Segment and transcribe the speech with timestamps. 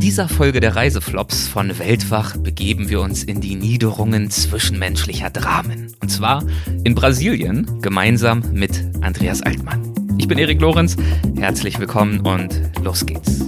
[0.00, 5.94] In dieser Folge der Reiseflops von Weltwach begeben wir uns in die Niederungen zwischenmenschlicher Dramen.
[6.00, 6.42] Und zwar
[6.84, 9.92] in Brasilien gemeinsam mit Andreas Altmann.
[10.16, 10.96] Ich bin Erik Lorenz,
[11.36, 13.40] herzlich willkommen und los geht's.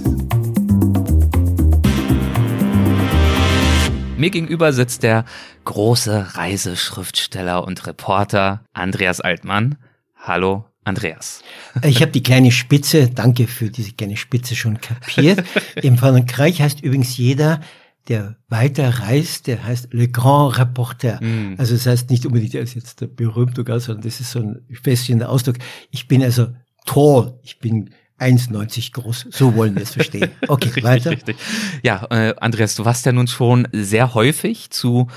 [4.15, 5.25] Mir gegenüber sitzt der
[5.65, 9.79] große Reiseschriftsteller und Reporter Andreas Altmann.
[10.15, 11.41] Hallo, Andreas.
[11.83, 15.43] Ich habe die kleine Spitze, danke für diese kleine Spitze schon kapiert.
[15.81, 17.61] Im Frankreich heißt übrigens jeder,
[18.09, 21.23] der weiter reist, der heißt Le Grand Reporter.
[21.23, 21.55] Mm.
[21.57, 24.61] Also das heißt nicht unbedingt, der ist jetzt der berühmte, sondern das ist so ein
[24.83, 25.55] feststehender Ausdruck.
[25.89, 26.47] Ich bin also
[26.85, 29.27] tall, ich bin 1,90 groß.
[29.31, 30.31] So wollen wir es verstehen.
[30.47, 31.11] Okay, richtig, weiter.
[31.11, 31.37] Richtig.
[31.81, 35.07] Ja, äh, Andreas, du warst ja nun schon sehr häufig zu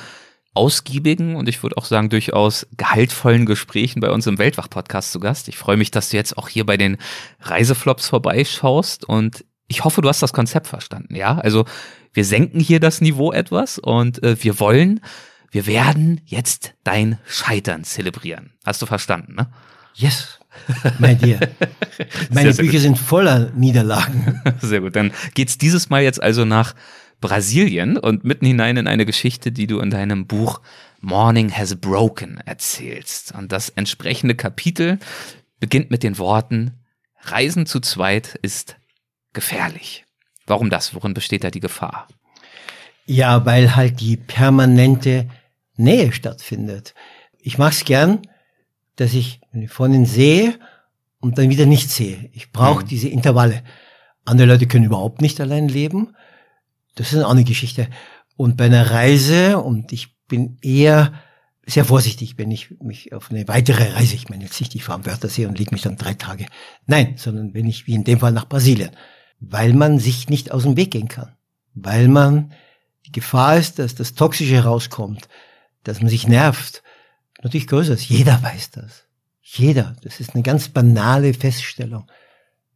[0.57, 5.49] ausgiebigen und ich würde auch sagen durchaus gehaltvollen Gesprächen bei uns im Weltwach-Podcast zu Gast.
[5.49, 6.97] Ich freue mich, dass du jetzt auch hier bei den
[7.41, 11.39] Reiseflops vorbeischaust und ich hoffe, du hast das Konzept verstanden, ja?
[11.39, 11.65] Also
[12.13, 15.01] wir senken hier das Niveau etwas und äh, wir wollen,
[15.51, 18.53] wir werden jetzt dein Scheitern zelebrieren.
[18.65, 19.49] Hast du verstanden, ne?
[19.95, 20.39] Yes.
[20.99, 21.39] Mein dir.
[22.31, 24.41] Meine sehr, Bücher sehr sind voller Niederlagen.
[24.61, 24.97] Sehr gut.
[24.97, 26.75] Dann geht's dieses Mal jetzt also nach
[27.21, 30.61] Brasilien und mitten hinein in eine Geschichte, die du in deinem Buch
[31.01, 33.33] Morning Has Broken erzählst.
[33.33, 34.99] Und das entsprechende Kapitel
[35.61, 36.73] beginnt mit den Worten,
[37.23, 38.77] Reisen zu zweit ist
[39.33, 40.05] gefährlich.
[40.47, 40.95] Warum das?
[40.95, 42.07] Worin besteht da die Gefahr?
[43.07, 45.29] Ja, weil halt die permanente
[45.77, 46.95] Nähe stattfindet.
[47.39, 48.23] Ich mach's gern,
[48.97, 50.59] dass ich eine Freundin sehe
[51.21, 52.31] und dann wieder nicht sehe.
[52.33, 52.89] Ich brauche mhm.
[52.89, 53.63] diese Intervalle.
[54.25, 56.17] Andere Leute können überhaupt nicht allein leben.
[56.97, 57.89] Das ist eine Geschichte.
[58.37, 61.13] Und bei einer Reise, und ich bin eher
[61.65, 65.01] sehr vorsichtig, wenn ich mich auf eine weitere Reise, ich meine jetzt nicht, ich fahre
[65.01, 66.47] am Wörthersee und lege mich dann drei Tage.
[66.87, 68.91] Nein, sondern wenn ich, wie in dem Fall, nach Brasilien.
[69.41, 71.37] Weil man sich nicht aus dem Weg gehen kann.
[71.75, 72.53] Weil man,
[73.05, 75.29] die Gefahr ist, dass das Toxische rauskommt,
[75.85, 76.83] dass man sich nervt,
[77.43, 78.09] natürlich größer ist.
[78.09, 79.05] Jeder weiß das.
[79.43, 79.97] Jeder.
[80.03, 82.11] Das ist eine ganz banale Feststellung,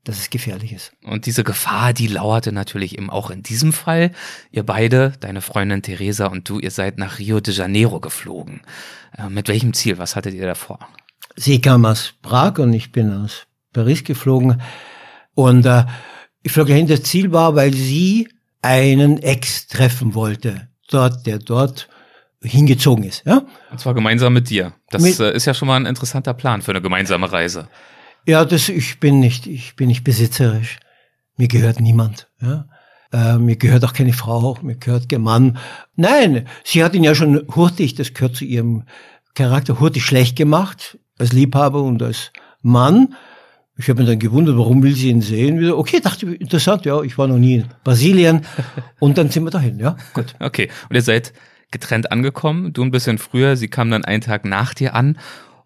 [0.05, 0.93] dass es gefährlich ist.
[1.05, 4.13] Und diese Gefahr, die lauerte natürlich eben auch in diesem Fall.
[4.51, 8.63] Ihr beide, deine Freundin Theresa und du, ihr seid nach Rio de Janeiro geflogen.
[9.17, 9.99] Äh, mit welchem Ziel?
[9.99, 10.79] Was hattet ihr davor?
[11.37, 14.61] Sie kam aus Prag und ich bin aus Paris geflogen.
[15.35, 15.85] Und äh,
[16.43, 16.87] ich flog dahin.
[16.87, 18.29] Das Ziel war, weil sie
[18.63, 20.69] einen Ex treffen wollte.
[20.91, 21.89] Dort, der dort
[22.43, 23.25] hingezogen ist.
[23.27, 23.43] Ja?
[23.71, 24.73] Und zwar gemeinsam mit dir.
[24.89, 27.69] Das mit, äh, ist ja schon mal ein interessanter Plan für eine gemeinsame Reise.
[28.27, 30.79] Ja, das, ich bin nicht, ich bin nicht besitzerisch.
[31.37, 32.29] Mir gehört niemand.
[32.41, 32.67] Ja?
[33.13, 35.59] Äh, mir gehört auch keine Frau, mir gehört kein Mann.
[35.97, 38.85] Nein, sie hat ihn ja schon hurtig, das gehört zu ihrem
[39.35, 42.31] Charakter, hurtig schlecht gemacht, als Liebhaber und als
[42.63, 43.15] Mann.
[43.77, 45.73] Ich habe mir dann gewundert, warum will sie ihn sehen?
[45.73, 48.43] Okay, dachte ich, interessant, ja, ich war noch nie in Brasilien.
[49.01, 50.35] Und dann sind wir dahin, ja, gut.
[50.39, 51.33] Okay, und ihr seid
[51.71, 55.17] getrennt angekommen, du ein bisschen früher, sie kam dann einen Tag nach dir an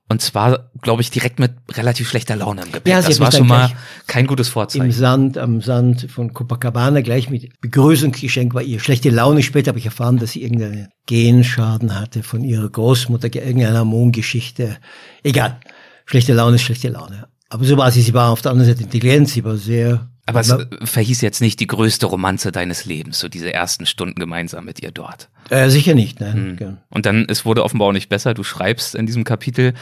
[0.08, 2.92] und zwar, glaube ich, direkt mit relativ schlechter Laune im Gepäck.
[2.92, 3.72] Ja, das war schon mal
[4.06, 4.86] kein gutes Vorzeichen.
[4.86, 9.42] Im Sand, am Sand von Copacabana gleich mit Begrüßungsgeschenk war ihr schlechte Laune.
[9.42, 14.76] Später habe ich erfahren, dass sie irgendeinen Genschaden hatte von ihrer Großmutter, irgendeiner Mondgeschichte.
[15.22, 15.58] Egal.
[16.04, 17.28] Schlechte Laune ist schlechte Laune.
[17.48, 18.02] Aber so war sie.
[18.02, 19.30] Sie war auf der anderen Seite intelligent.
[19.30, 23.52] Sie war sehr aber es verhieß jetzt nicht die größte Romanze deines Lebens, so diese
[23.52, 25.28] ersten Stunden gemeinsam mit ihr dort.
[25.50, 26.34] Äh, sicher nicht, ne?
[26.34, 26.78] Mhm.
[26.88, 28.32] Und dann, es wurde offenbar auch nicht besser.
[28.32, 29.74] Du schreibst in diesem Kapitel,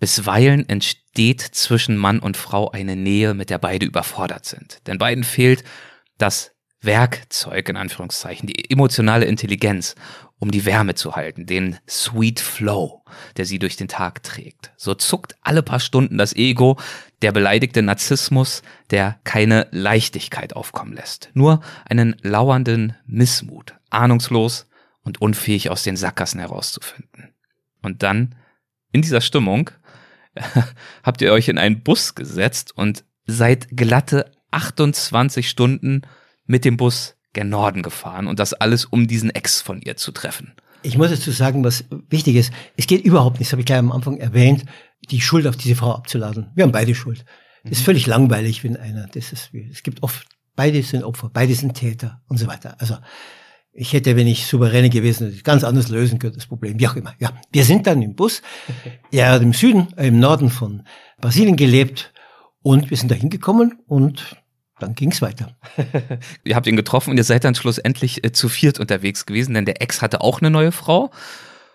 [0.00, 4.80] bisweilen entsteht zwischen Mann und Frau eine Nähe, mit der beide überfordert sind.
[4.86, 5.62] Denn beiden fehlt
[6.18, 6.50] das
[6.82, 9.94] Werkzeug, in Anführungszeichen, die emotionale Intelligenz,
[10.38, 13.02] um die Wärme zu halten, den Sweet Flow,
[13.36, 14.72] der sie durch den Tag trägt.
[14.76, 16.78] So zuckt alle paar Stunden das Ego,
[17.24, 24.66] der beleidigte Narzissmus, der keine Leichtigkeit aufkommen lässt, nur einen lauernden Missmut, ahnungslos
[25.04, 27.32] und unfähig aus den Sackgassen herauszufinden.
[27.80, 28.34] Und dann,
[28.92, 29.70] in dieser Stimmung,
[31.02, 36.02] habt ihr euch in einen Bus gesetzt und seid glatte 28 Stunden
[36.44, 40.12] mit dem Bus gen Norden gefahren und das alles, um diesen Ex von ihr zu
[40.12, 40.52] treffen.
[40.82, 42.52] Ich muss dazu sagen, was wichtig ist.
[42.76, 44.66] Es geht überhaupt nicht, das habe ich gleich am Anfang erwähnt,
[45.06, 46.50] die Schuld auf diese Frau abzuladen.
[46.54, 47.24] Wir haben beide Schuld.
[47.62, 47.84] Das ist mhm.
[47.84, 52.22] völlig langweilig, wenn einer, das ist, es gibt oft, beide sind Opfer, beide sind Täter
[52.28, 52.76] und so weiter.
[52.78, 52.96] Also,
[53.76, 57.14] ich hätte, wenn ich souveräne gewesen ganz anders lösen können, das Problem, wie auch immer.
[57.18, 58.40] Ja, wir sind dann im Bus.
[59.10, 60.84] Er hat im Süden, äh, im Norden von
[61.20, 62.12] Brasilien gelebt
[62.62, 64.36] und wir sind da hingekommen und
[64.78, 65.56] dann ging's weiter.
[66.44, 69.64] ihr habt ihn getroffen und ihr seid dann schlussendlich äh, zu viert unterwegs gewesen, denn
[69.64, 71.10] der Ex hatte auch eine neue Frau.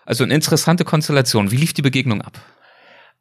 [0.06, 1.50] Also eine interessante Konstellation.
[1.50, 2.40] Wie lief die Begegnung ab?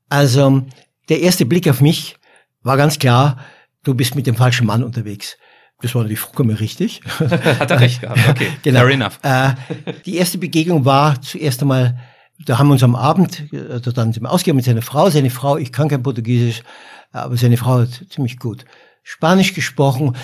[0.09, 0.63] Also
[1.07, 2.17] der erste Blick auf mich
[2.61, 3.37] war ganz klar,
[3.83, 5.37] du bist mit dem falschen Mann unterwegs.
[5.81, 7.01] Das war natürlich vollkommen richtig.
[7.19, 8.47] Hat er recht gehabt, okay.
[8.63, 8.81] genau.
[8.81, 9.19] Fair enough.
[9.23, 9.53] Äh,
[10.05, 11.97] die erste Begegnung war zuerst einmal,
[12.45, 15.09] da haben wir uns am Abend, also dann sind wir ausgegangen mit seiner Frau.
[15.09, 16.63] Seine Frau, ich kann kein Portugiesisch,
[17.11, 18.65] aber seine Frau hat ziemlich gut
[19.03, 20.15] Spanisch gesprochen.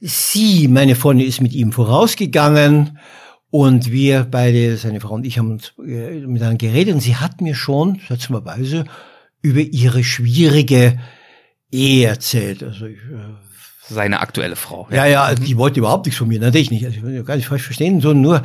[0.00, 2.98] Sie, meine Freundin, ist mit ihm vorausgegangen
[3.50, 7.40] und wir beide, seine Frau und ich, haben uns äh, miteinander geredet und sie hat
[7.40, 8.84] mir schon, schätzungsweise,
[9.42, 10.98] über ihre schwierige
[11.70, 12.62] Ehe erzählt.
[12.62, 13.34] Also ich, äh,
[13.88, 14.88] seine aktuelle Frau.
[14.90, 16.84] Ja, ja, ja die wollte überhaupt nichts von mir, natürlich nicht.
[16.84, 18.42] Also ich will gar nicht falsch verstehen, sondern nur,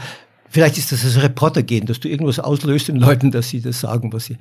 [0.50, 3.80] vielleicht ist das das Reporter gehen, dass du irgendwas auslöst in Leuten, dass sie das
[3.80, 4.38] sagen, was sie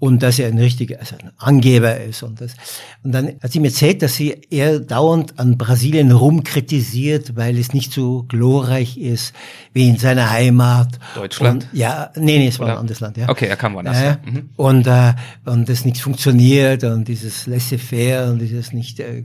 [0.00, 2.54] und dass er ein richtiger, also ein Angeber ist und das.
[3.02, 7.72] Und dann hat sie mir erzählt, dass sie eher dauernd an Brasilien rumkritisiert, weil es
[7.72, 9.34] nicht so glorreich ist
[9.72, 11.00] wie in seiner Heimat.
[11.16, 11.64] Deutschland?
[11.64, 12.74] Und, ja, nee, nee, es war Oder?
[12.74, 13.28] ein anderes Land, ja.
[13.28, 14.00] Okay, er kam woanders.
[14.00, 14.50] Ja, mhm.
[14.54, 15.14] Und, äh,
[15.44, 19.24] und das nicht funktioniert und dieses laissez-faire und dieses nicht äh,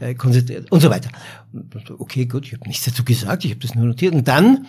[0.00, 1.10] äh, konzentriert und so weiter.
[1.98, 4.14] Okay, gut, ich habe nichts dazu gesagt, ich habe das nur notiert.
[4.14, 4.66] Und dann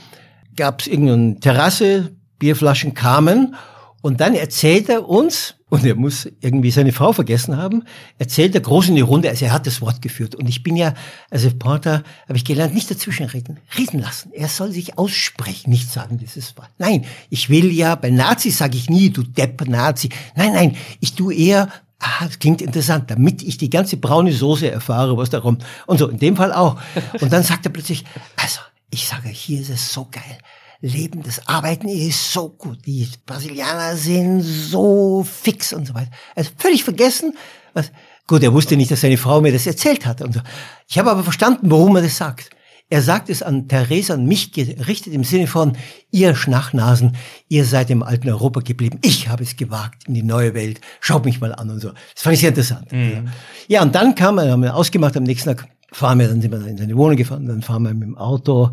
[0.55, 3.55] gab es irgendeine Terrasse, Bierflaschen kamen
[4.01, 7.83] und dann erzählt er uns, und er muss irgendwie seine Frau vergessen haben,
[8.17, 10.35] erzählt er groß in die Runde, also er hat das Wort geführt.
[10.35, 10.93] Und ich bin ja,
[11.31, 14.31] als Reporter, habe ich gelernt, nicht dazwischenreden, reden lassen.
[14.31, 16.69] Er soll sich aussprechen, nicht sagen dieses Wort.
[16.77, 20.09] Nein, ich will ja, bei Nazis sage ich nie, du Depp Nazi.
[20.35, 21.69] Nein, nein, ich tue eher,
[21.99, 25.65] ah, das klingt interessant, damit ich die ganze braune Soße erfahre, was da kommt.
[25.87, 26.79] Und so, in dem Fall auch.
[27.19, 28.05] Und dann sagt er plötzlich,
[28.37, 28.59] also,
[28.95, 30.37] ich sage, hier ist es so geil.
[30.81, 32.85] Leben, das Arbeiten ist so gut.
[32.85, 36.11] Die Brasilianer sind so fix und so weiter.
[36.35, 37.33] Also völlig vergessen,
[37.73, 37.91] was,
[38.27, 40.41] gut, er wusste nicht, dass seine Frau mir das erzählt hat und so.
[40.87, 42.49] Ich habe aber verstanden, warum er das sagt.
[42.87, 45.75] Er sagt es an Theresa und mich gerichtet im Sinne von,
[46.11, 47.17] ihr Schnachnasen,
[47.47, 48.99] ihr seid im alten Europa geblieben.
[49.03, 50.81] Ich habe es gewagt in die neue Welt.
[50.99, 51.89] Schaut mich mal an und so.
[52.13, 52.91] Das fand ich sehr interessant.
[52.91, 53.29] Mhm.
[53.67, 56.51] Ja, und dann kam er, haben wir ausgemacht, am nächsten Tag fahren wir, dann sind
[56.51, 58.71] wir in seine Wohnung gefahren, dann fahren wir mit dem Auto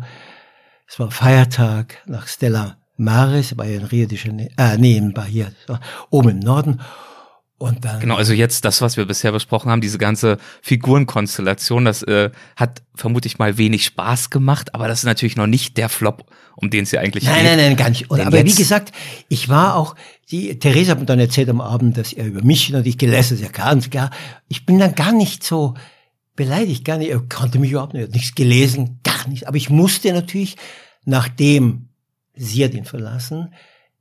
[0.93, 5.47] es war Feiertag nach Stella Maris bei in Rio de Janeiro, äh, nee, in Bahia,
[6.11, 6.81] oben im Norden.
[7.57, 12.03] Und dann genau, also jetzt das, was wir bisher besprochen haben, diese ganze Figurenkonstellation, das
[12.03, 16.29] äh, hat vermutlich mal wenig Spaß gemacht, aber das ist natürlich noch nicht der Flop,
[16.57, 17.43] um den es ja eigentlich nein, geht.
[17.45, 18.11] Nein, nein, nein, gar nicht.
[18.11, 18.91] Und, aber wie gesagt,
[19.29, 19.95] ich war auch,
[20.29, 23.43] die Theresa hat mir dann erzählt am Abend, dass er über mich natürlich gelesen hat,
[23.43, 24.11] ja ganz klar.
[24.47, 25.73] Ich bin dann gar nicht so
[26.35, 29.45] beleidigt, gar nicht, er kannte mich überhaupt nicht, er hat nichts gelesen, gar nichts.
[29.45, 30.57] Aber ich musste natürlich
[31.05, 31.89] nachdem
[32.35, 33.53] sie hat ihn verlassen,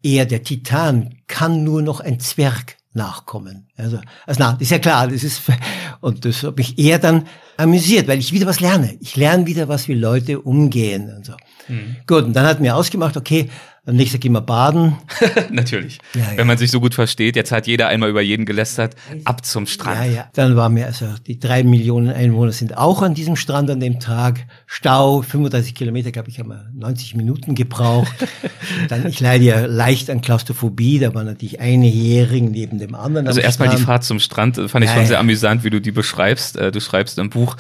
[0.03, 3.69] er, der Titan, kann nur noch ein Zwerg nachkommen.
[3.77, 5.43] Also, also na, ist ja klar, das ist,
[6.01, 7.27] und das hat mich eher dann
[7.57, 8.97] amüsiert, weil ich wieder was lerne.
[9.01, 11.35] Ich lerne wieder was, wie Leute umgehen und so.
[11.69, 11.97] Mhm.
[12.07, 13.49] Gut, und dann hat mir ausgemacht, okay,
[13.85, 14.97] am nächsten gehen wir baden.
[15.51, 15.99] Natürlich.
[16.15, 16.37] Ja, ja.
[16.37, 18.95] Wenn man sich so gut versteht, jetzt hat jeder einmal über jeden gelästert,
[19.25, 19.99] ab zum Strand.
[19.99, 20.31] Ja, ja.
[20.35, 23.99] Dann waren wir, also die drei Millionen Einwohner sind auch an diesem Strand an dem
[23.99, 24.47] Tag.
[24.67, 28.15] Stau, 35 Kilometer, glaube ich, haben wir 90 Minuten gebraucht.
[28.89, 33.27] dann, ich leide ja leicht an Klaustrophobie, da war natürlich eine Hering neben dem anderen.
[33.27, 35.81] Also erstmal die Fahrt zum Strand, äh, fand ich ja, schon sehr amüsant, wie du
[35.81, 36.57] die beschreibst.
[36.57, 37.57] Äh, du schreibst im Buch,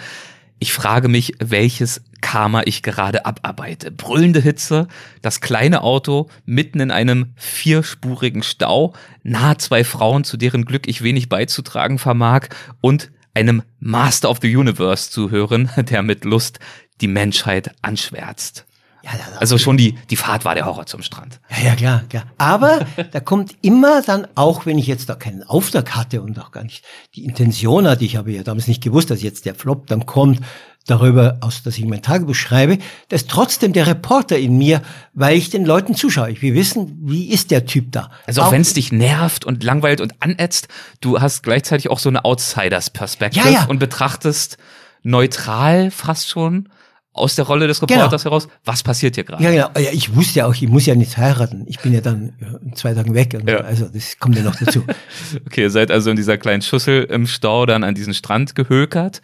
[0.62, 3.90] ich frage mich, welches Karma ich gerade abarbeite.
[3.90, 4.86] Brüllende Hitze,
[5.20, 8.94] das kleine Auto mitten in einem vierspurigen Stau,
[9.24, 12.46] nahe zwei Frauen, zu deren Glück ich wenig beizutragen vermag
[12.80, 16.60] und einem Master of the Universe zu hören, der mit Lust
[17.00, 18.64] die Menschheit anschwärzt.
[19.02, 21.40] Ja, also schon die, die Fahrt war der Horror zum Strand.
[21.50, 22.24] Ja, ja, klar, klar.
[22.38, 26.52] Aber da kommt immer dann, auch wenn ich jetzt da keinen Auftrag hatte und auch
[26.52, 26.84] gar nicht
[27.14, 30.40] die Intention hatte, ich habe ja damals nicht gewusst, dass jetzt der Flop dann kommt,
[30.86, 34.82] darüber aus, dass ich mein Tagebuch schreibe, da ist trotzdem der Reporter in mir,
[35.14, 36.30] weil ich den Leuten zuschaue.
[36.30, 38.10] Ich will wissen, wie ist der Typ da?
[38.26, 40.68] Also auch, auch wenn es dich nervt und langweilt und anätzt,
[41.00, 43.64] du hast gleichzeitig auch so eine Outsiders-Perspektive ja, ja.
[43.66, 44.58] und betrachtest
[45.02, 46.68] neutral fast schon
[47.12, 47.94] aus der Rolle des genau.
[47.94, 48.32] Reporters genau.
[48.32, 49.42] heraus, was passiert hier gerade?
[49.42, 49.70] Ja, genau.
[49.78, 51.64] Ja, ich wusste ja auch, ich muss ja nicht heiraten.
[51.66, 53.38] Ich bin ja dann in zwei Tagen weg.
[53.46, 53.58] Ja.
[53.58, 54.84] Also das kommt ja noch dazu.
[55.46, 59.20] okay, ihr seid also in dieser kleinen Schüssel im Stau dann an diesen Strand gehökert,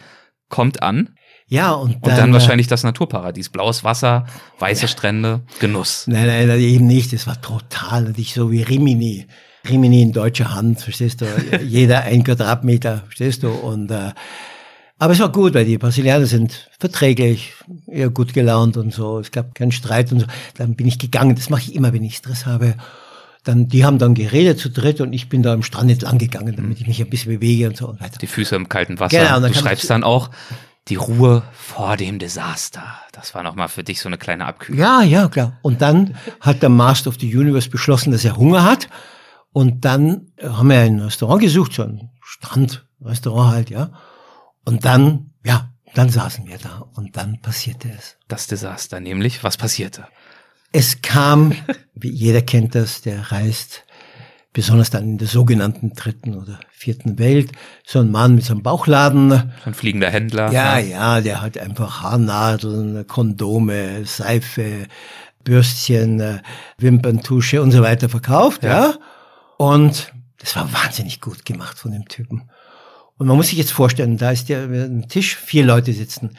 [0.48, 1.10] kommt an.
[1.50, 3.48] Ja, und dann, und dann wahrscheinlich das Naturparadies.
[3.48, 4.26] Blaues Wasser,
[4.58, 4.88] weiße ja.
[4.88, 6.06] Strände, Genuss.
[6.06, 7.14] Nein, nein, eben nicht.
[7.14, 9.26] Das war total, nicht so wie Rimini.
[9.66, 11.26] Rimini in deutscher Hand, verstehst du?
[11.64, 13.48] Jeder ein Quadratmeter, verstehst du?
[13.48, 14.12] Und äh,
[14.98, 17.54] aber es war gut, weil die Brasilianer sind verträglich,
[17.86, 19.20] eher gut gelaunt und so.
[19.20, 20.26] Es gab keinen Streit und so.
[20.56, 21.36] Dann bin ich gegangen.
[21.36, 22.74] Das mache ich immer, wenn ich Stress habe.
[23.44, 26.56] Dann, die haben dann geredet zu dritt und ich bin da am Strand entlang gegangen,
[26.56, 28.18] damit ich mich ein bisschen bewege und so und weiter.
[28.18, 29.20] Die Füße im kalten Wasser.
[29.20, 30.30] Genau, du schreibst dann auch
[30.88, 32.82] die Ruhe vor dem Desaster.
[33.12, 34.80] Das war nochmal für dich so eine kleine Abkühlung.
[34.80, 35.58] Ja, ja, klar.
[35.62, 38.88] Und dann hat der Master of the Universe beschlossen, dass er Hunger hat.
[39.52, 43.90] Und dann haben wir ein Restaurant gesucht, so ein Strandrestaurant halt, ja.
[44.68, 48.18] Und dann, ja, dann saßen wir da und dann passierte es.
[48.28, 50.06] Das Desaster, nämlich, was passierte?
[50.72, 51.54] Es kam,
[51.94, 53.86] wie jeder kennt das, der reist,
[54.52, 57.50] besonders dann in der sogenannten dritten oder vierten Welt,
[57.86, 59.30] so ein Mann mit so einem Bauchladen.
[59.30, 60.52] So ein fliegender Händler.
[60.52, 64.86] Ja, ja, der hat einfach Haarnadeln, Kondome, Seife,
[65.44, 66.42] Bürstchen,
[66.76, 68.68] Wimperntusche und so weiter verkauft, ja.
[68.68, 68.94] ja.
[69.56, 72.50] Und das war wahnsinnig gut gemacht von dem Typen.
[73.18, 76.38] Und man muss sich jetzt vorstellen, da ist der ein Tisch, vier Leute sitzen.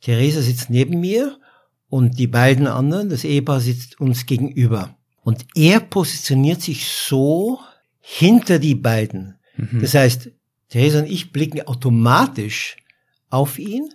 [0.00, 1.38] Theresa sitzt neben mir
[1.88, 4.94] und die beiden anderen, das Ehepaar sitzt uns gegenüber.
[5.22, 7.58] Und er positioniert sich so
[8.00, 9.38] hinter die beiden.
[9.56, 9.80] Mhm.
[9.80, 10.30] Das heißt,
[10.68, 12.76] Theresa und ich blicken automatisch
[13.30, 13.88] auf ihn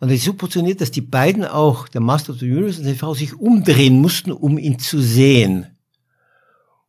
[0.00, 2.86] und er ist so positioniert, dass die beiden auch, der Master of the Universe und
[2.86, 5.66] die Frau, sich umdrehen mussten, um ihn zu sehen.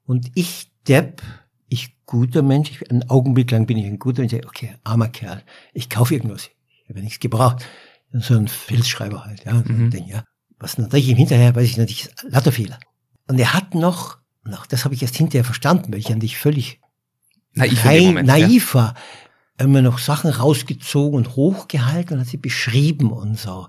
[0.06, 1.22] Und ich, Depp,
[2.10, 5.92] guter Mensch, ich, einen Augenblick lang bin ich ein guter Mensch, okay, armer Kerl, ich
[5.92, 6.50] kaufe irgendwas,
[6.84, 7.64] ich habe nichts gebraucht.
[8.12, 9.92] So ein Filzschreiber halt, ja, so mhm.
[9.92, 10.24] Ding, ja.
[10.58, 12.80] Was natürlich im Hinterher weiß ich natürlich, lauter Fehler.
[13.28, 14.18] Und er hat noch,
[14.52, 16.82] auch das habe ich erst hinterher verstanden, weil ich an dich völlig
[17.54, 18.80] naiv, Moment, naiv ja.
[18.80, 18.94] war,
[19.60, 23.68] immer noch Sachen rausgezogen und hochgehalten und hat sie beschrieben und so.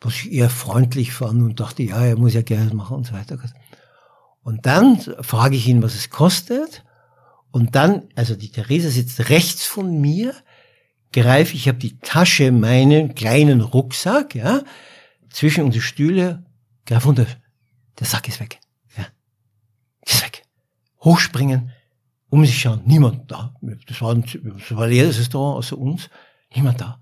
[0.00, 3.12] Was ich eher freundlich fand und dachte, ja, er muss ja gerne machen und so
[3.12, 3.38] weiter.
[4.42, 6.83] Und dann frage ich ihn, was es kostet.
[7.54, 10.34] Und dann, also die Theresa sitzt rechts von mir,
[11.12, 14.64] greife, ich habe die Tasche, meinen kleinen Rucksack, ja,
[15.30, 16.44] zwischen unsere Stühle,
[16.84, 17.26] greife runter,
[18.00, 18.58] der Sack ist weg,
[18.96, 19.06] ja,
[20.04, 20.42] ist weg.
[21.04, 21.70] Hochspringen,
[22.28, 23.54] um sich schauen, niemand da.
[23.86, 26.10] Das war, ein, das war leeres Restaurant außer uns,
[26.52, 27.00] niemand da.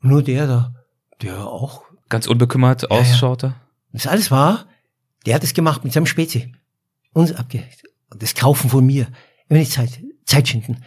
[0.00, 0.74] Nur der da,
[1.20, 1.82] der auch.
[2.08, 3.48] Ganz unbekümmert ja, ausschaute.
[3.48, 3.60] Ja.
[3.92, 4.64] Das alles war,
[5.26, 6.54] der hat es gemacht mit seinem Spezi.
[7.12, 7.82] Uns abgehängt.
[8.08, 9.08] Das Kaufen von mir
[9.52, 10.78] immer die Zeit, Zeit schinden.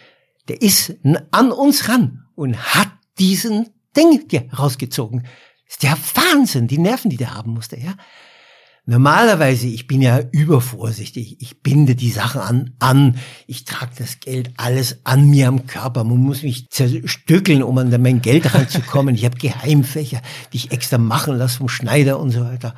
[0.47, 0.95] Der ist
[1.31, 5.25] an uns ran und hat diesen Ding hier rausgezogen.
[5.67, 7.95] Ist der Wahnsinn, die Nerven, die der haben musste, ja.
[8.87, 11.41] Normalerweise, ich bin ja übervorsichtig.
[11.41, 13.17] Ich binde die Sachen an, an.
[13.47, 16.03] Ich trage das Geld alles an mir am Körper.
[16.03, 19.15] Man muss mich zerstückeln, um an mein Geld ranzukommen.
[19.15, 20.21] Ich habe Geheimfächer,
[20.53, 22.75] die ich extra machen lasse vom Schneider und so weiter.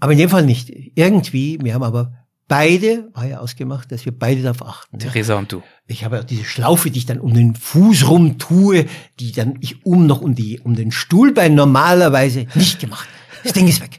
[0.00, 0.70] Aber in dem Fall nicht.
[0.94, 2.14] Irgendwie, wir haben aber
[2.48, 4.98] beide, war ja ausgemacht, dass wir beide darauf achten.
[4.98, 5.38] Theresa ja.
[5.38, 5.62] und du.
[5.86, 8.86] Ich habe ja diese Schlaufe, die ich dann um den Fuß rum tue,
[9.20, 13.08] die dann ich um noch um die, um den Stuhlbein normalerweise nicht gemacht.
[13.44, 13.98] Das Ding ist weg.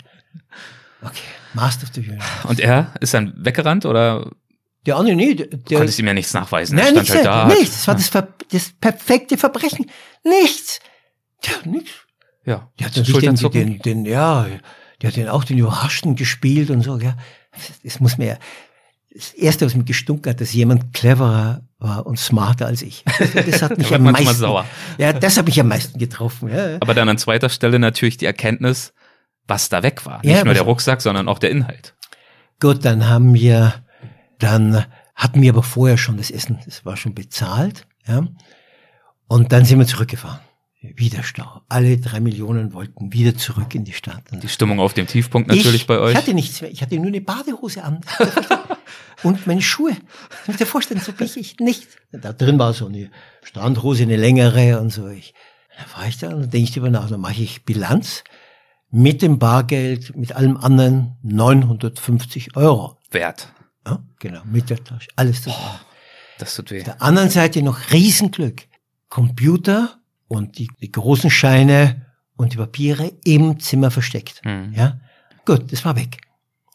[1.01, 1.21] Okay,
[1.53, 2.47] Master of the Universe.
[2.47, 4.31] Und er ist dann weggerannt oder?
[4.85, 5.35] Der andere, nee.
[5.35, 6.75] Der, du konntest ihm ja nichts nachweisen.
[6.75, 7.77] Nein, nichts, halt da, nichts.
[7.77, 9.85] Das war das, Ver das perfekte Verbrechen.
[10.23, 10.79] Nichts.
[11.45, 11.91] Ja, nichts.
[12.45, 12.71] Ja.
[12.79, 14.47] Der hat natürlich den, den, den, ja,
[15.01, 17.15] der hat den auch den Überraschten gespielt und so, ja
[17.83, 18.37] das muss mir ja,
[19.13, 23.03] das erste, was mir gestunken hat, dass jemand cleverer war und smarter als ich.
[23.33, 24.65] Das, hat mich am meisten, sauer.
[24.97, 26.49] ja, das hat mich am meisten getroffen.
[26.49, 26.77] Ja.
[26.79, 28.93] Aber dann an zweiter Stelle natürlich die Erkenntnis,
[29.47, 30.19] was da weg war.
[30.23, 31.95] Nicht ja, nur der Rucksack, sondern auch der Inhalt.
[32.59, 33.73] Gut, dann haben wir,
[34.37, 38.27] dann hatten wir aber vorher schon das Essen, das war schon bezahlt, ja.
[39.27, 40.39] Und dann sind wir zurückgefahren.
[40.81, 41.61] Wieder Stau.
[41.67, 44.23] Alle drei Millionen wollten wieder zurück in die Stadt.
[44.31, 46.11] Die Stimmung auf dem Tiefpunkt natürlich ich, bei euch.
[46.11, 46.71] Ich hatte nichts mehr.
[46.71, 47.99] Ich hatte nur eine Badehose an.
[49.23, 49.91] und meine Schuhe.
[50.41, 51.85] Ich muss dir vorstellen, so bin ich nicht.
[52.13, 53.11] Da drin war so eine
[53.43, 55.09] Strandhose, eine längere und so.
[55.09, 55.33] Ich,
[55.77, 57.09] da war ich da und dann denke ich drüber nach.
[57.09, 58.23] Dann mache ich Bilanz
[58.89, 62.97] mit dem Bargeld, mit allem anderen 950 Euro.
[63.11, 63.51] Wert.
[63.85, 65.09] Ja, genau, mit der Tasche.
[65.17, 65.61] Alles zusammen.
[65.61, 65.79] Oh,
[66.37, 66.79] das tut weh.
[66.79, 68.63] Auf der anderen Seite noch Riesenglück.
[69.09, 72.05] Computer und die, die großen Scheine
[72.37, 74.41] und die Papiere im Zimmer versteckt.
[74.45, 74.73] Mhm.
[74.73, 75.01] Ja,
[75.43, 76.21] gut, das war weg.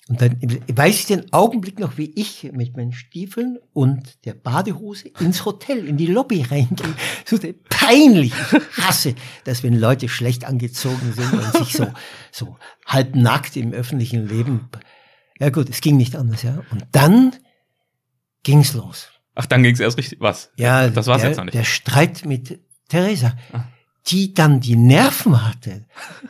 [0.06, 5.08] Und dann weiß ich den Augenblick noch, wie ich mit meinen Stiefeln und der Badehose
[5.18, 6.94] ins Hotel, in die Lobby reingehe.
[7.24, 7.38] So
[7.70, 8.34] peinlich.
[8.52, 11.90] Ich hasse, dass wenn Leute schlecht angezogen sind und sich so,
[12.30, 14.68] so halb nackt im öffentlichen Leben.
[15.38, 16.62] Ja gut, es ging nicht anders, ja.
[16.70, 17.34] Und dann
[18.42, 19.08] ging's los.
[19.34, 20.50] Ach, dann ging's erst richtig, was?
[20.56, 21.54] Ja, das war's der, jetzt noch nicht.
[21.54, 22.60] Der Streit mit
[22.94, 23.36] Theresa,
[24.06, 25.84] die dann die Nerven hatte.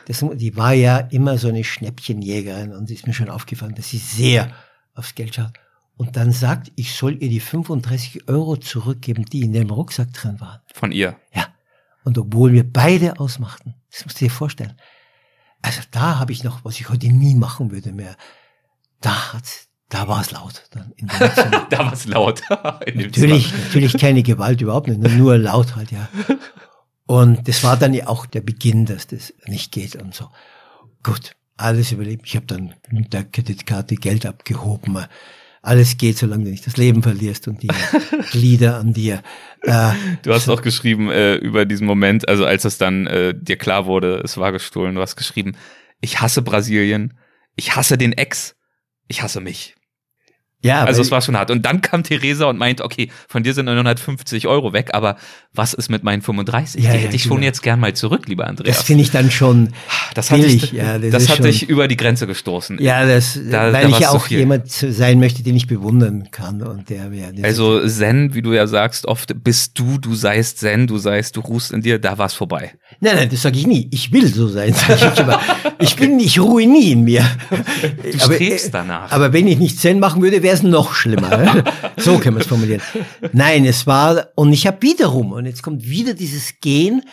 [0.07, 3.99] Das, die war ja immer so eine Schnäppchenjägerin und ist mir schon aufgefallen, dass sie
[3.99, 4.51] sehr
[4.95, 5.53] aufs Geld schaut.
[5.95, 10.39] Und dann sagt, ich soll ihr die 35 Euro zurückgeben, die in dem Rucksack drin
[10.39, 10.59] waren.
[10.73, 11.17] Von ihr?
[11.35, 11.49] Ja.
[12.03, 14.73] Und obwohl wir beide ausmachten, das musst du dir vorstellen.
[15.61, 18.15] Also da habe ich noch, was ich heute nie machen würde mehr.
[19.01, 20.63] Da hat's, da war es laut.
[20.71, 21.07] Dann in
[21.69, 22.41] da war es laut.
[22.49, 26.09] natürlich, natürlich keine Gewalt überhaupt nicht, nur laut halt, ja.
[27.05, 30.29] Und das war dann ja auch der Beginn, dass das nicht geht und so.
[31.03, 32.23] Gut, alles überlebt.
[32.25, 34.97] Ich habe dann mit der Kreditkarte Geld abgehoben.
[35.61, 37.69] alles geht, solange du nicht das Leben verlierst und die
[38.31, 39.21] Glieder an dir.
[39.61, 39.91] Äh,
[40.23, 43.85] du hast auch geschrieben äh, über diesen Moment, also als es dann äh, dir klar
[43.85, 45.55] wurde, es war gestohlen, du hast geschrieben,
[46.01, 47.17] ich hasse Brasilien,
[47.55, 48.55] ich hasse den Ex,
[49.07, 49.75] ich hasse mich.
[50.65, 51.51] Ja, also es war schon hart.
[51.51, 55.17] Und dann kam Theresa und meint, okay, von dir sind 950 Euro weg, aber
[55.53, 56.83] was ist mit meinen 35?
[56.83, 57.45] Ja, Die hätte ja, ich schon genau.
[57.45, 58.77] jetzt gern mal zurück, lieber Andreas.
[58.77, 59.73] Das finde ich dann schon
[60.13, 60.61] das hat billig.
[60.61, 62.81] Dich, ja, das, das hat schon, dich über die Grenze gestoßen.
[62.81, 66.61] Ja, das, da, weil da ich ja auch jemand sein möchte, den ich bewundern kann.
[66.61, 67.31] Und der wäre.
[67.43, 71.41] Also Zen, wie du ja sagst, oft bist du, du seist Zen, du seist, du
[71.41, 72.73] ruhst in dir, da war es vorbei.
[72.99, 73.87] Nein, nein, das sage ich nie.
[73.91, 75.39] Ich will so sein, sage ich immer.
[75.77, 77.23] Ich bin, ich ruhe nie in mir.
[77.51, 79.11] Du aber, strebst danach.
[79.11, 81.63] Aber wenn ich nicht Zen machen würde, wäre es noch schlimmer.
[81.97, 82.81] so kann man es formulieren.
[83.31, 87.03] Nein, es war, und ich habe wiederum, und jetzt kommt wieder dieses Gehen.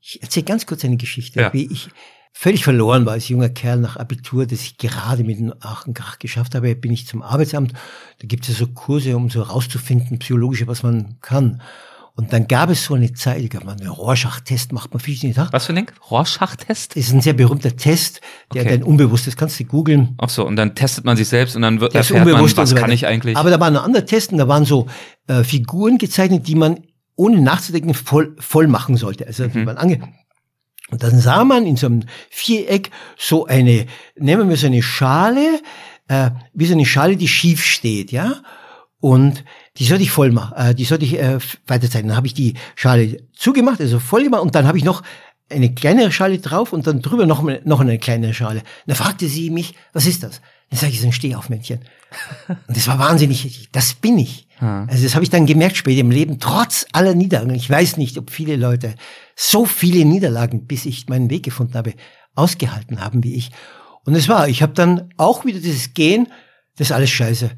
[0.00, 1.52] Ich erzähle ganz kurz eine Geschichte, ja.
[1.52, 1.88] wie ich
[2.32, 6.54] völlig verloren war als junger Kerl nach Abitur, das ich gerade mit dem Aachen-Krach geschafft
[6.54, 7.72] habe, bin ich zum Arbeitsamt.
[8.18, 11.62] Da gibt es ja so Kurse, um so rauszufinden, psychologische, was man kann.
[12.16, 15.36] Und dann gab es so eine Zeit, ich glaube, einen Rorschach-Test macht man viel nicht.
[15.36, 15.90] Was für ein Ding?
[16.10, 16.92] Rorschach-Test?
[16.94, 18.20] Das ist ein sehr berühmter Test,
[18.54, 18.70] der okay.
[18.70, 20.14] dein Unbewusstes, kannst du googeln.
[20.18, 22.76] Ach so, und dann testet man sich selbst und dann wird erfährt man, was so
[22.76, 23.36] kann ich eigentlich.
[23.36, 24.86] Aber da war ein anderer Test und da waren so
[25.26, 26.84] äh, Figuren gezeichnet, die man
[27.16, 29.26] ohne nachzudenken voll, voll machen sollte.
[29.26, 29.64] Also mhm.
[29.64, 30.00] man ange
[30.90, 35.60] und dann sah man in so einem Viereck so eine, nehmen wir so eine Schale,
[36.08, 38.42] äh, wie so eine Schale, die schief steht, ja.
[39.04, 39.44] Und
[39.76, 42.08] die sollte ich voll machen, äh, die sollte ich äh, weiterzeichnen.
[42.08, 45.02] Dann habe ich die Schale zugemacht, also voll gemacht und dann habe ich noch
[45.50, 48.60] eine kleinere Schale drauf und dann drüber noch, noch eine kleinere Schale.
[48.60, 50.40] Und dann fragte sie mich, was ist das?
[50.70, 51.80] Dann sage ich, so ein Stehaufmännchen.
[52.48, 54.48] Und das war wahnsinnig, das bin ich.
[54.56, 54.86] Hm.
[54.88, 57.54] Also das habe ich dann gemerkt später im Leben, trotz aller Niederlagen.
[57.54, 58.94] Ich weiß nicht, ob viele Leute
[59.36, 61.92] so viele Niederlagen, bis ich meinen Weg gefunden habe,
[62.34, 63.50] ausgehalten haben wie ich.
[64.06, 66.28] Und es war, ich habe dann auch wieder dieses Gehen,
[66.78, 67.50] das ist alles scheiße.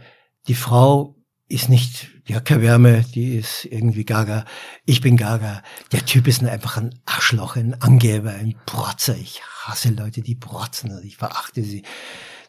[0.48, 1.15] Die Frau
[1.48, 4.44] ist nicht, die Wärme, die ist irgendwie gaga.
[4.84, 5.62] Ich bin gaga.
[5.92, 9.16] Der Typ ist einfach ein Arschloch, ein Angeber, ein Protzer.
[9.16, 11.82] Ich hasse Leute, die protzen und ich verachte sie.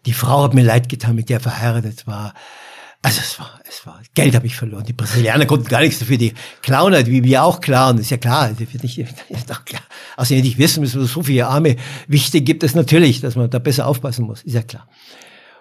[0.05, 2.33] Die Frau hat mir leid getan, mit der verheiratet war.
[3.03, 4.83] Also es war, es war, Geld habe ich verloren.
[4.83, 6.17] Die Brasilianer konnten gar nichts dafür.
[6.17, 7.99] Die klauen halt, wie wir auch klauen.
[7.99, 8.49] Ist ja klar.
[8.49, 8.97] Das wird nicht,
[9.29, 9.83] ist doch klar.
[10.15, 11.75] Außerdem nicht wissen, dass es so viele arme
[12.07, 14.41] Wichte gibt es natürlich, dass man da besser aufpassen muss.
[14.41, 14.89] Ist ja klar.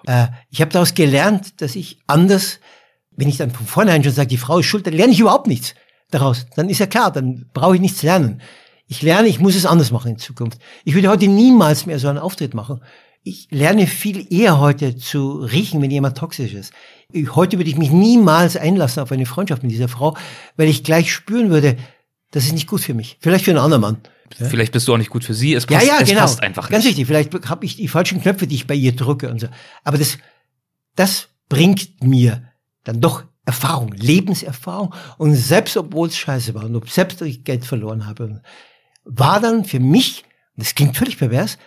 [0.06, 2.60] Äh, ich habe daraus gelernt, dass ich anders
[3.16, 5.46] wenn ich dann von vornherein schon sage, die Frau ist schuld, dann lerne ich überhaupt
[5.46, 5.74] nichts
[6.10, 6.46] daraus.
[6.54, 8.40] Dann ist ja klar, dann brauche ich nichts lernen.
[8.88, 10.60] Ich lerne, ich muss es anders machen in Zukunft.
[10.84, 12.80] Ich würde heute niemals mehr so einen Auftritt machen.
[13.24, 16.72] Ich lerne viel eher heute zu riechen, wenn jemand toxisch ist.
[17.34, 20.16] Heute würde ich mich niemals einlassen auf eine Freundschaft mit dieser Frau,
[20.56, 21.76] weil ich gleich spüren würde,
[22.30, 23.18] das ist nicht gut für mich.
[23.20, 23.96] Vielleicht für einen anderen Mann.
[24.38, 24.46] Ja?
[24.48, 25.54] Vielleicht bist du auch nicht gut für sie.
[25.54, 26.20] Es passt, ja, ja, es genau.
[26.20, 26.70] passt einfach nicht.
[26.70, 27.06] Ganz wichtig.
[27.06, 29.48] Vielleicht habe ich die falschen Knöpfe, die ich bei ihr drücke und so.
[29.82, 30.18] Aber das,
[30.94, 32.45] das bringt mir
[32.86, 34.94] dann doch Erfahrung, Lebenserfahrung.
[35.18, 38.42] Und selbst obwohl es scheiße war und ob selbst ich Geld verloren habe,
[39.04, 40.24] war dann für mich,
[40.56, 41.58] das klingt völlig pervers,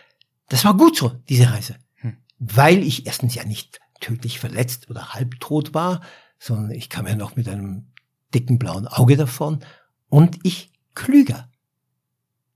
[0.47, 1.75] das war gut so, diese Reise.
[1.95, 2.17] Hm.
[2.39, 6.01] Weil ich erstens ja nicht tödlich verletzt oder halbtot war,
[6.39, 7.91] sondern ich kam ja noch mit einem
[8.33, 9.63] dicken blauen Auge davon
[10.07, 11.49] und ich klüger,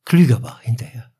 [0.05, 1.12] klüger war hinterher.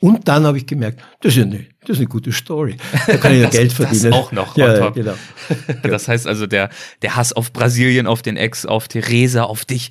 [0.00, 2.76] Und dann habe ich gemerkt, das ist, eine, das ist eine gute Story.
[3.06, 4.10] Da kann ich ja Geld verdienen.
[4.10, 4.56] Das auch noch.
[4.56, 5.14] Ja, genau.
[5.82, 6.70] Das heißt also, der,
[7.02, 9.90] der Hass auf Brasilien, auf den Ex, auf Theresa, auf dich,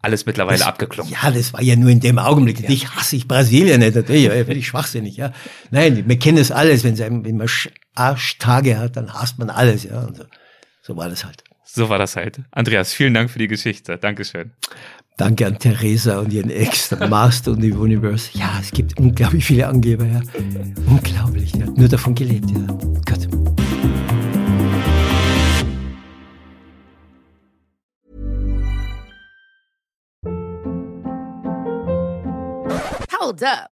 [0.00, 1.12] alles mittlerweile das, abgeklungen.
[1.12, 2.60] Ja, das war ja nur in dem Augenblick.
[2.60, 2.70] Ja.
[2.70, 3.96] Ich hasse ich Brasilien nicht.
[3.96, 5.32] Natürlich, ja, finde ich schwachsinnig, ja.
[5.72, 7.48] Nein, wir kennen es alles, wenn, wenn man
[7.94, 10.02] Arschtage hat, dann hasst man alles, ja.
[10.02, 10.24] Und so,
[10.82, 11.42] so war das halt.
[11.64, 12.40] So war das halt.
[12.52, 13.98] Andreas, vielen Dank für die Geschichte.
[13.98, 14.52] Dankeschön.
[15.18, 18.30] Danke an Theresa und ihren Ex, Master und the Universe.
[18.34, 20.20] Ja, es gibt unglaublich viele Angeber, ja.
[20.86, 21.66] Unglaublich, ja.
[21.66, 22.60] Nur davon gelebt, ja.
[23.04, 23.28] Gott.
[33.20, 33.77] Hold up.